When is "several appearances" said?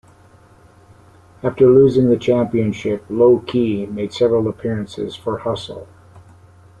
4.13-5.15